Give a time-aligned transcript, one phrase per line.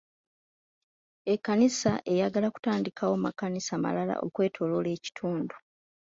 [1.33, 5.55] Ekkanisa eyagala kutandikawo makanisa malala okwetooloola ekitundu..